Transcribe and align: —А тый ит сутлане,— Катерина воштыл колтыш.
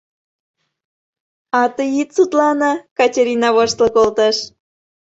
—А 1.59 1.61
тый 1.75 1.91
ит 2.01 2.09
сутлане,— 2.15 2.71
Катерина 2.97 3.49
воштыл 3.55 3.87
колтыш. 3.95 4.35